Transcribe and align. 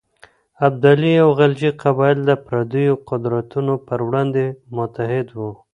ابدالي 0.67 1.13
او 1.23 1.29
غلجي 1.39 1.69
قبایل 1.83 2.19
د 2.25 2.31
پرديو 2.45 2.93
قدرتونو 3.09 3.73
پر 3.87 3.99
وړاندې 4.07 4.45
متحد 4.77 5.27
وو. 5.39 5.51